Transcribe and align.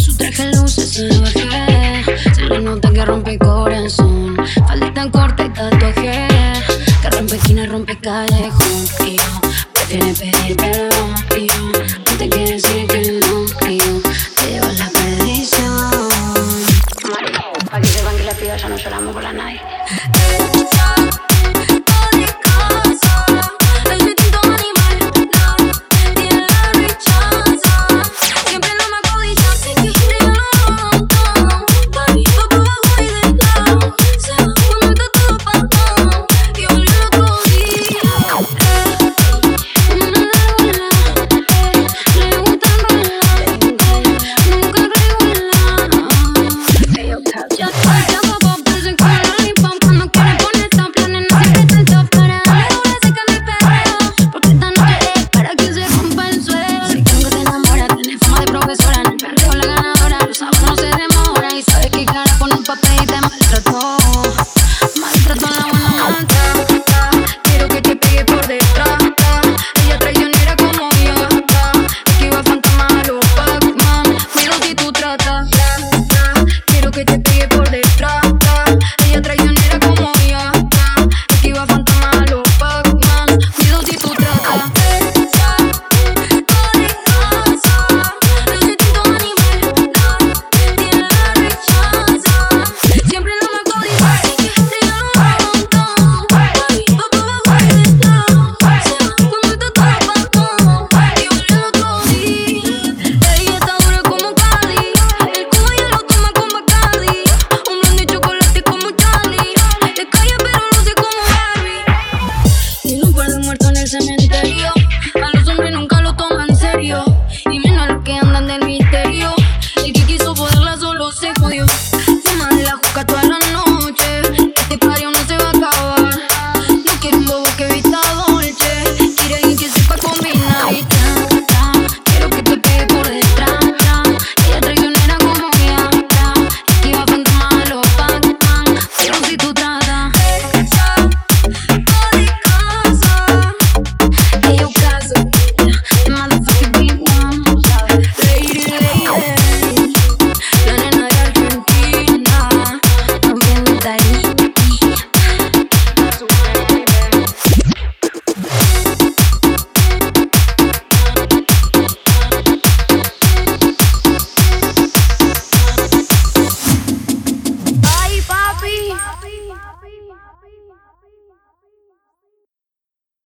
Su 0.00 0.16
traje 0.16 0.50
luce 0.52 0.84
salvaje, 0.84 2.04
se 2.34 2.42
le 2.42 2.58
nota 2.60 2.90
que 2.92 3.04
rompe 3.04 3.38
corazón. 3.38 4.36
Falda 4.66 4.92
tan 4.92 5.10
corta 5.10 5.44
y 5.44 5.48
tatuaje, 5.50 6.26
que 7.02 7.10
rompe 7.10 7.36
esquina, 7.36 7.66
rompe 7.66 7.96
callejón. 7.98 8.84
Y 9.06 9.16
yo 9.16 9.40
prefiere 9.74 10.12
pedir 10.14 10.56
perdón. 10.56 11.14
Y 11.36 11.46
yo 11.46 11.62
no 11.62 12.18
te 12.18 12.28
quiero 12.28 12.50
decir 12.50 12.86
que 12.88 13.20
no. 13.20 13.44
Y 13.70 13.78
te 13.78 14.50
llevo 14.50 14.66
la 14.76 14.90
perdición. 14.90 16.08
María, 17.12 17.44
para 17.70 17.80
que 17.80 17.86
sepan 17.86 18.16
que 18.16 18.24
la 18.24 18.32
piba 18.34 18.56
ya 18.56 18.68
no 18.68 18.76
lloramos 18.76 19.14
por 19.14 19.22
la 19.22 19.32
nadie. 19.32 19.60